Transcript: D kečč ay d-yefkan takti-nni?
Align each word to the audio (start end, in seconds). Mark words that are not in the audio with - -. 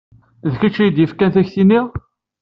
D 0.51 0.53
kečč 0.59 0.77
ay 0.83 0.89
d-yefkan 0.91 1.31
takti-nni? 1.35 1.81